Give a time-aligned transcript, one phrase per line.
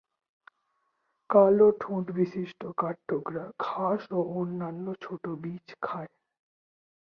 [1.29, 6.11] কালো ঠোঁটবিশিষ্ট কাঠঠোকরা ঘাস ও অন্যান্য ছোট বীজ খায়।